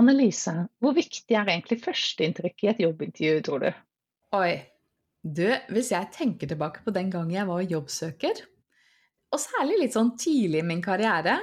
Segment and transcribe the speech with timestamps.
[0.00, 3.70] Annelise, hvor viktig er egentlig førsteinntrykket i et jobbintervju, tror du?
[4.38, 4.52] Oi.
[5.20, 8.38] Du, hvis jeg tenker tilbake på den gangen jeg var jobbsøker,
[9.30, 11.36] og særlig litt sånn tidlig i min karriere,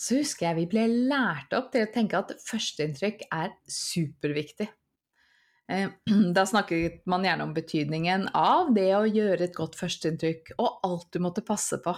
[0.00, 4.66] så husker jeg vi ble lært opp til å tenke at førsteinntrykk er superviktig.
[5.70, 5.92] Eh,
[6.36, 11.10] da snakket man gjerne om betydningen av det å gjøre et godt førsteinntrykk, og alt
[11.14, 11.94] du måtte passe på.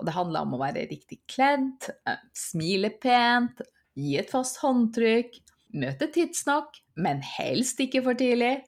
[0.00, 3.60] Og det handla om å være riktig kledd, eh, smile pent,
[3.98, 5.36] gi et fast håndtrykk,
[5.72, 8.58] møte tidsnok, men helst ikke for tidlig.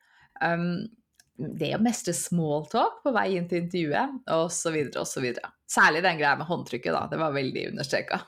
[0.40, 0.86] Um,
[1.34, 5.26] det å mestre smalltalk på vei inn til intervjuet, osv., osv.
[5.70, 7.06] Særlig den greia med håndtrykket, da.
[7.10, 8.20] Det var veldig understreka.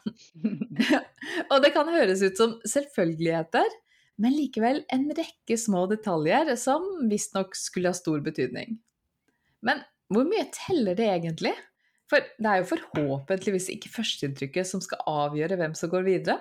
[1.53, 3.77] og det kan høres ut som selvfølgeligheter,
[4.23, 8.79] men likevel en rekke små detaljer som visstnok skulle ha stor betydning.
[9.67, 11.55] Men hvor mye teller det egentlig?
[12.11, 16.39] For det er jo forhåpentligvis ikke førsteinntrykket som skal avgjøre hvem som går videre.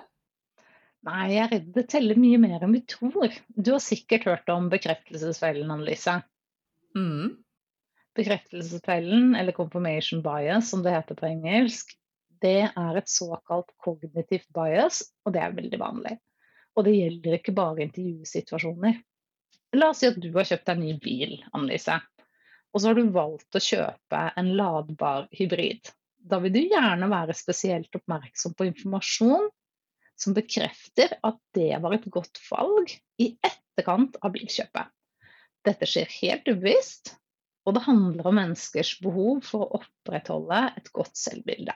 [1.06, 3.34] Nei, jeg er redd det teller mye mer enn vi tror.
[3.54, 6.16] Du har sikkert hørt om bekreftelsesfellen, Annelise.
[6.98, 7.36] Mm.
[8.18, 11.94] Bekreftelsesfellen, eller confirmation bias som det heter på engelsk,
[12.42, 16.16] det er et såkalt kognitivt bias, og det er veldig vanlig.
[16.76, 18.98] Og det gjelder ikke bare intervjusituasjoner.
[19.76, 22.00] La oss si at du har kjøpt deg en ny bil, Annelise.
[22.74, 25.88] Og så har du valgt å kjøpe en ladbar hybrid.
[26.18, 29.46] Da vil du gjerne være spesielt oppmerksom på informasjon
[30.16, 34.92] som bekrefter at det var et godt valg i etterkant av bilkjøpet.
[35.66, 37.16] Dette skjer helt ubevisst,
[37.66, 41.74] og det handler om menneskers behov for å opprettholde et godt selvbilde.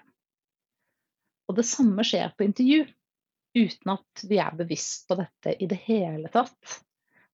[1.50, 2.84] Og det samme skjer på intervju,
[3.58, 6.78] uten at vi er bevisst på dette i det hele tatt.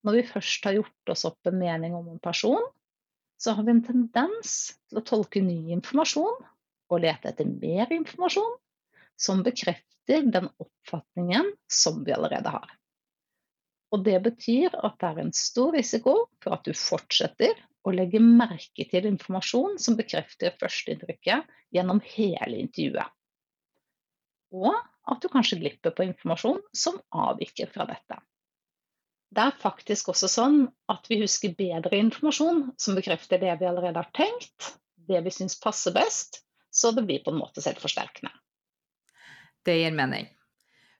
[0.06, 2.62] Når vi først har gjort oss opp en mening om en person,
[3.36, 4.54] så har vi en tendens
[4.88, 6.38] til å tolke ny informasjon
[6.86, 8.54] og lete etter mer informasjon
[9.20, 12.74] som bekrefter den oppfatningen som vi allerede har.
[13.94, 17.54] Og det betyr at det er en stor risiko for at du fortsetter
[17.86, 23.12] å legge merke til informasjon som bekrefter førsteinntrykket gjennom hele intervjuet.
[24.56, 24.74] Og
[25.06, 28.18] at du kanskje glipper på informasjon som avviker fra dette.
[29.36, 30.58] Det er faktisk også sånn
[30.90, 35.58] at vi husker bedre informasjon som bekrefter det vi allerede har tenkt, det vi syns
[35.62, 38.32] passer best, så det blir på en måte selvforsterkende.
[39.66, 40.28] Det gir mening.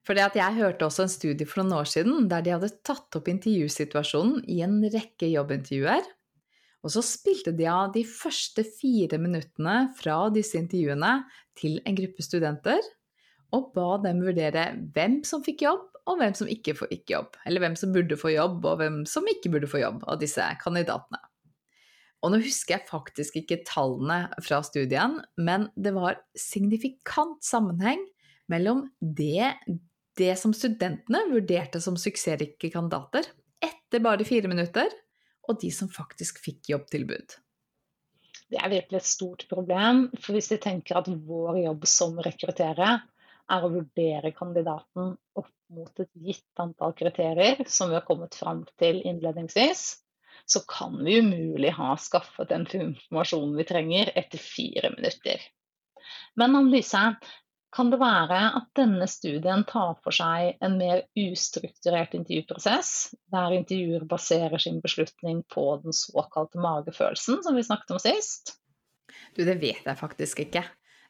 [0.07, 3.31] For jeg hørte også en studie for noen år siden der de hadde tatt opp
[3.31, 6.07] intervjusituasjonen i en rekke jobbintervjuer.
[6.87, 11.17] Og så spilte de av de første fire minuttene fra disse intervjuene
[11.59, 12.83] til en gruppe studenter,
[13.55, 17.35] og ba dem vurdere hvem som fikk jobb, og hvem som ikke fikk jobb.
[17.47, 20.45] Eller hvem som burde få jobb, og hvem som ikke burde få jobb av disse
[20.63, 21.19] kandidatene.
[22.23, 28.03] Og nå husker jeg faktisk ikke tallene fra studien, men det var signifikant sammenheng
[28.53, 29.55] mellom det
[30.17, 33.27] det som studentene vurderte som suksessrike kandidater
[33.61, 34.89] etter bare fire minutter,
[35.47, 37.37] og de som faktisk fikk jobbtilbud.
[38.51, 40.07] Det er virkelig et stort problem.
[40.23, 43.03] For hvis vi tenker at vår jobb som rekrutterer
[43.47, 48.65] er å vurdere kandidaten opp mot et gitt antall kriterier som vi har kommet fram
[48.81, 49.85] til innledningsvis,
[50.47, 55.43] så kan vi umulig ha skaffet den informasjonen vi trenger etter fire minutter.
[56.39, 57.17] Men Annelise,
[57.77, 62.93] kan det være at denne studien tar for seg en mer ustrukturert intervjuprosess,
[63.33, 68.55] der intervjuer baserer sin beslutning på den såkalte magefølelsen som vi snakket om sist?
[69.37, 70.65] Du, det vet jeg faktisk ikke.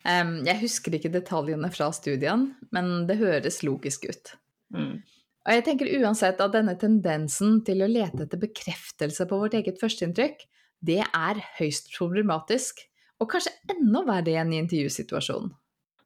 [0.06, 4.32] Jeg husker ikke detaljene fra studien, men det høres logisk ut.
[4.74, 4.98] Mm.
[5.46, 9.78] Og jeg tenker uansett at denne tendensen til å lete etter bekreftelse på vårt eget
[9.82, 10.42] førsteinntrykk,
[10.86, 12.82] det er høyst problematisk,
[13.22, 15.54] og kanskje enda verre enn i intervjusituasjonen.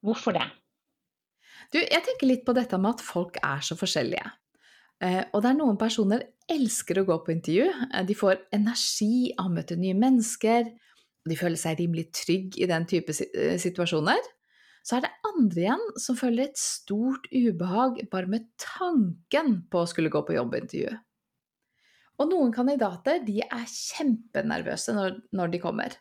[0.05, 0.47] Hvorfor det?
[1.70, 4.26] Du, jeg tenker litt på dette med at folk er så forskjellige.
[5.00, 7.69] Eh, og det er noen personer elsker å gå på intervju.
[7.88, 10.69] Eh, de får energi av å møte nye mennesker.
[11.29, 14.20] De føler seg rimelig trygg i den type eh, situasjoner.
[14.85, 19.88] Så er det andre igjen som føler et stort ubehag bare med tanken på å
[19.88, 20.93] skulle gå på jobbintervju.
[22.20, 25.94] Og noen kandidater de er kjempenervøse når, når de kommer.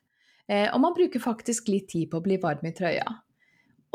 [0.49, 3.05] Og man bruker faktisk litt tid på å bli varm i trøya.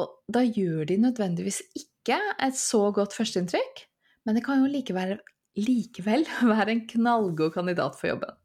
[0.01, 3.85] Og da gjør de nødvendigvis ikke et så godt førsteinntrykk,
[4.27, 5.19] men det kan jo likevel,
[5.61, 8.41] likevel være en knallgod kandidat for jobben.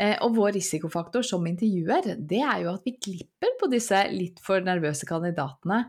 [0.00, 4.40] Eh, og vår risikofaktor som intervjuer, det er jo at vi glipper på disse litt
[4.44, 5.86] for nervøse kandidatene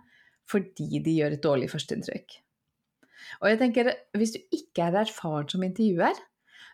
[0.52, 2.34] fordi de gjør et dårlig førsteinntrykk.
[3.40, 6.18] Og jeg tenker, hvis du ikke er erfaren som intervjuer,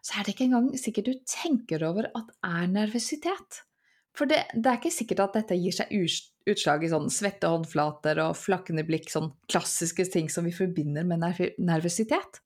[0.01, 3.61] så er det ikke engang sikkert du tenker over at er nervøsitet.
[4.17, 8.21] For det, det, er ikke sikkert at dette gir seg utslag i sånn svette håndflater
[8.23, 11.23] og flakkende blikk, sånn klassiske ting som vi forbinder med
[11.57, 12.41] nervøsitet.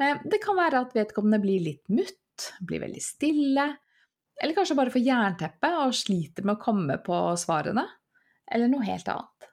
[0.00, 3.68] Eh, det kan være at vedkommende blir litt mutt, blir veldig stille,
[4.42, 7.84] eller kanskje bare får jernteppe og sliter med å komme på svarene,
[8.50, 9.52] eller noe helt annet.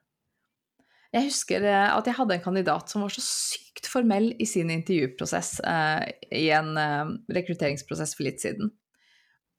[1.10, 4.70] Jeg husker eh, at jeg hadde en kandidat som var så sykt formell i sin
[4.74, 6.04] intervjuprosess eh,
[6.38, 8.70] i en eh, rekrutteringsprosess for litt siden.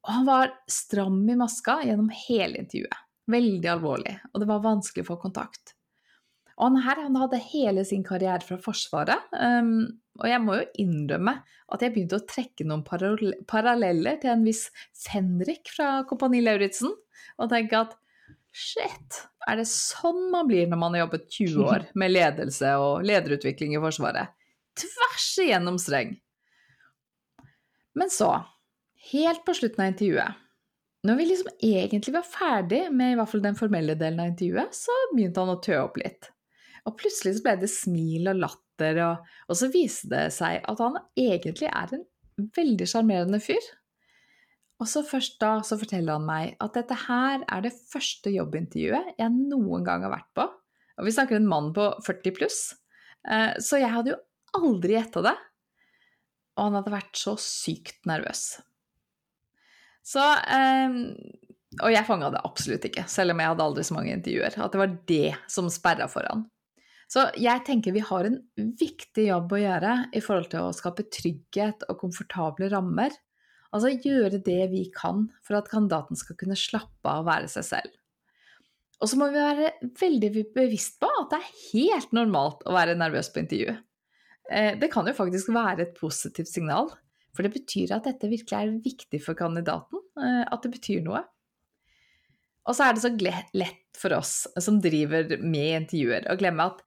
[0.06, 3.06] Og han var stram i maska gjennom hele intervjuet.
[3.30, 5.74] Veldig alvorlig, og det var vanskelig å få kontakt.
[6.60, 9.88] Og han her han hadde hele sin karriere fra Forsvaret, um,
[10.20, 11.38] og jeg må jo innrømme
[11.70, 14.66] at jeg begynte å trekke noen paralleller til en viss
[15.06, 16.92] Fenrik fra Kompani Lauritzen,
[17.40, 17.96] og tenke at
[18.52, 23.06] shit, er det sånn man blir når man har jobbet 20 år med ledelse og
[23.08, 24.34] lederutvikling i Forsvaret?
[24.80, 26.18] Tvers igjennom streng.
[27.96, 28.34] Men så,
[29.10, 30.46] helt på slutten av intervjuet,
[31.06, 34.76] når vi liksom egentlig var ferdig med i hvert fall den formelle delen av intervjuet,
[34.76, 36.28] så begynte han å tø opp litt.
[36.88, 40.82] Og plutselig så ble det smil og latter, og, og så viste det seg at
[40.84, 42.04] han egentlig er en
[42.56, 43.64] veldig sjarmerende fyr.
[44.80, 49.12] Og så først da så forteller han meg at dette her er det første jobbintervjuet
[49.20, 50.46] jeg noen gang har vært på.
[51.00, 52.62] Og vi snakker en mann på 40 pluss.
[53.28, 54.20] Eh, så jeg hadde jo
[54.56, 55.36] aldri gjetta det.
[56.56, 58.60] Og han hadde vært så sykt nervøs.
[60.06, 60.94] Så eh,
[61.80, 64.56] Og jeg fanga det absolutt ikke, selv om jeg hadde aldri så mange intervjuer.
[64.58, 66.46] At det var det som sperra foran.
[67.10, 71.08] Så jeg tenker vi har en viktig jobb å gjøre i forhold til å skape
[71.10, 73.16] trygghet og komfortable rammer
[73.70, 77.66] Altså gjøre det vi kan for at kandidaten skal kunne slappe av å være seg
[77.68, 77.92] selv.
[79.00, 79.70] Og så må vi være
[80.00, 83.76] veldig bevisst på at det er helt normalt å være nervøs på intervju.
[84.50, 86.90] Eh, det kan jo faktisk være et positivt signal,
[87.34, 91.22] for det betyr at dette virkelig er viktig for kandidaten, eh, at det betyr noe.
[92.68, 93.10] Og så er det så
[93.56, 96.84] lett for oss som driver med intervjuer, å glemme at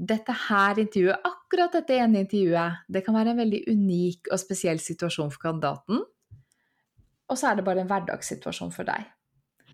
[0.00, 4.80] dette her intervjuet, akkurat dette ene intervjuet, det kan være en veldig unik og spesiell
[4.80, 6.04] situasjon for kandidaten,
[7.30, 9.04] og så er det bare en hverdagssituasjon for deg.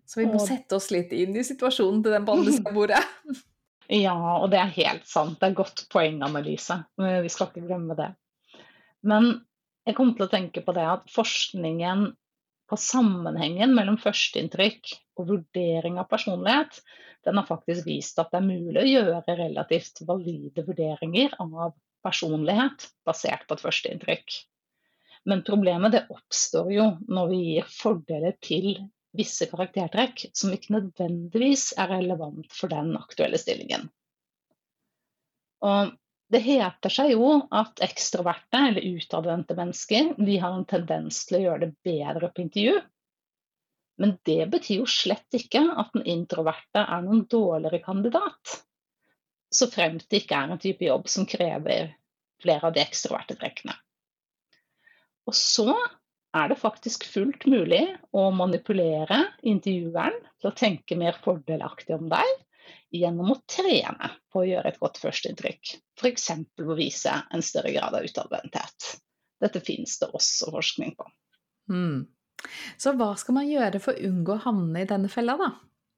[0.07, 3.05] Så vi må sette oss litt inn i situasjonen til den på andre bordet.
[3.87, 5.37] Ja, og det er helt sant.
[5.39, 6.75] Det er godt poenganalyse.
[6.99, 8.09] Vi skal ikke glemme det.
[9.07, 9.29] Men
[9.87, 12.09] jeg kom til å tenke på det at forskningen
[12.67, 16.81] på sammenhengen mellom førsteinntrykk og vurdering av personlighet,
[17.27, 21.75] den har faktisk vist at det er mulig å gjøre relativt valide vurderinger av
[22.07, 24.37] personlighet basert på et førsteinntrykk.
[25.27, 28.69] Men problemet det oppstår jo når vi gir fordeler til
[29.17, 33.89] visse karaktertrekk som ikke nødvendigvis er relevant for den aktuelle stillingen.
[35.67, 35.95] Og
[36.33, 41.43] det heter seg jo at ekstroverte eller utadvendte mennesker de har en tendens til å
[41.45, 42.81] gjøre det bedre på intervju.
[44.03, 48.57] Men det betyr jo slett ikke at den introverte er noen dårligere kandidat.
[49.55, 51.95] Så fremt det ikke er en type jobb som krever
[52.43, 53.77] flere av de ekstroverte trekkene.
[55.27, 55.71] Og så
[56.37, 62.35] er det faktisk fullt mulig å manipulere intervjueren til å tenke mer fordelaktig om deg
[62.95, 65.77] gjennom å trene på å gjøre et godt førsteinntrykk.
[66.01, 66.31] F.eks.
[66.63, 68.91] å vise en større grad av utadvendthet.
[69.43, 71.09] Dette finnes det også forskning på.
[71.73, 72.07] Mm.
[72.79, 75.53] Så hva skal man gjøre for å unngå å havne i denne fella, da?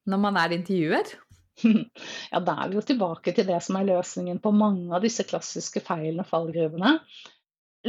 [0.09, 1.17] Når man er intervjuer?
[2.31, 5.25] Ja, da er vi jo tilbake til det som er løsningen på mange av disse
[5.27, 6.93] klassiske feilene og fallgruvene.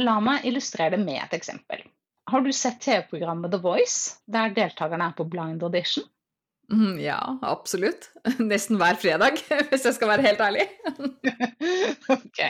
[0.02, 1.84] La meg illustrere det med et eksempel.
[2.30, 6.06] Har du sett TV-programmet The Voice, der deltakerne er på blind audition?
[6.70, 8.12] Mm, ja, absolutt.
[8.38, 10.66] Nesten hver fredag, hvis jeg skal være helt ærlig.
[12.16, 12.42] ok.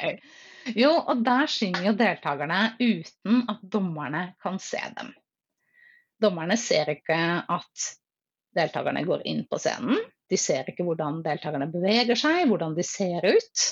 [0.76, 5.14] Jo, og der synger jo deltakerne uten at dommerne kan se dem.
[6.20, 7.16] Dommerne ser ikke
[7.48, 7.86] at
[8.56, 10.02] deltakerne går inn på scenen.
[10.30, 13.64] De ser ikke hvordan deltakerne beveger seg, hvordan de ser ut.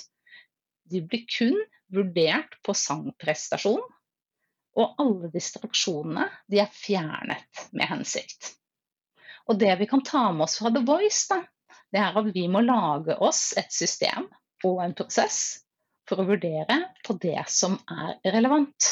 [0.88, 1.58] De blir kun
[1.92, 3.84] vurdert på sangprestasjon,
[4.78, 8.54] og alle distraksjonene de er fjernet med hensikt.
[9.48, 11.42] Og det vi kan ta med oss fra The Voice, da,
[11.92, 14.28] det er at vi må lage oss et system
[14.66, 15.40] og en prosess
[16.08, 18.90] for å vurdere på det som er relevant.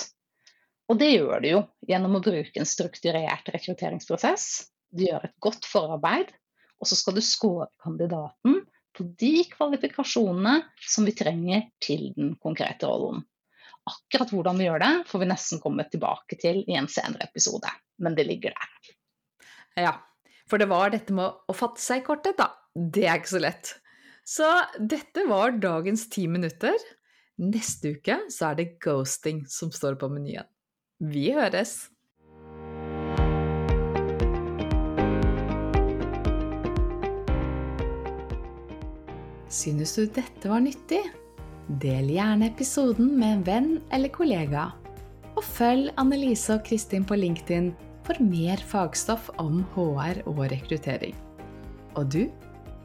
[0.86, 4.46] Og det gjør du jo gjennom å bruke en strukturert rekrutteringsprosess.
[4.94, 6.30] Du gjør et godt forarbeid,
[6.80, 8.60] og så skal du score kandidaten
[8.96, 13.24] på de kvalifikasjonene som vi trenger til den konkrete rollen.
[13.86, 17.70] Akkurat hvordan vi gjør det, får vi nesten komme tilbake til i en senere episode.
[18.02, 18.94] Men det ligger der.
[19.76, 19.92] Ja,
[20.46, 22.52] for det var dette med å fatte seg i korthet, da.
[22.76, 23.72] Det er ikke så lett.
[24.26, 24.46] Så
[24.78, 26.76] dette var dagens ti minutter.
[27.42, 30.46] Neste uke så er det ghosting som står på menyen.
[31.02, 31.90] Vi høres!
[39.52, 41.02] Synes du dette var nyttig?
[41.82, 44.68] Del gjerne episoden med en venn eller kollega.
[45.36, 47.72] Og følg Annelise og Kristin på LinkedIn
[48.06, 51.16] for mer fagstoff om HR og rekruttering.
[51.96, 52.22] Og du,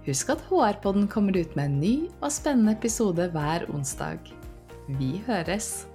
[0.07, 4.33] husk at HR-podden kommer ut med en ny og spennende episode hver onsdag.
[4.97, 5.90] Vi høres!